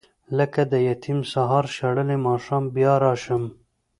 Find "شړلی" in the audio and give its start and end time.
1.75-2.17